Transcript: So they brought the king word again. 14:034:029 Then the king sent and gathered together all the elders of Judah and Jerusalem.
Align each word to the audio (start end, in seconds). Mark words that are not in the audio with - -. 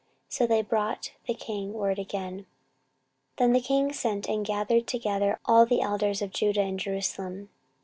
So 0.29 0.47
they 0.47 0.63
brought 0.63 1.11
the 1.27 1.35
king 1.35 1.73
word 1.73 1.99
again. 1.99 2.37
14:034:029 3.37 3.37
Then 3.37 3.53
the 3.53 3.61
king 3.61 3.93
sent 3.93 4.27
and 4.27 4.43
gathered 4.43 4.87
together 4.87 5.39
all 5.45 5.67
the 5.67 5.81
elders 5.81 6.23
of 6.23 6.31
Judah 6.33 6.61
and 6.61 6.79
Jerusalem. 6.79 7.49